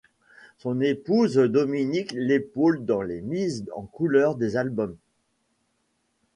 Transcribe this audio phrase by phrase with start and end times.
[0.57, 4.97] Son épouse Dominique l'épaule dans les mises en couleurs des albums.